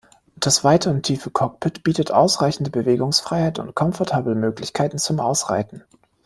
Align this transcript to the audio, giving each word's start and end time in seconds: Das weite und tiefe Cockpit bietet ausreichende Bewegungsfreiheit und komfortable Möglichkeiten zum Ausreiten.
Das 0.35 0.63
weite 0.63 0.89
und 0.89 1.03
tiefe 1.03 1.29
Cockpit 1.29 1.83
bietet 1.83 2.09
ausreichende 2.11 2.71
Bewegungsfreiheit 2.71 3.59
und 3.59 3.75
komfortable 3.75 4.33
Möglichkeiten 4.33 4.97
zum 4.97 5.19
Ausreiten. 5.19 5.83